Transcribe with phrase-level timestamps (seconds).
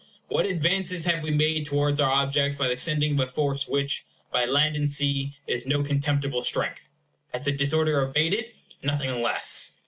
[0.29, 4.07] What advances have we made towards our object by the sending of a force which,
[4.31, 6.89] by land and sea, is no contemptible strength?
[7.33, 8.51] Has the disorder abated?
[8.81, 9.73] Nothing less.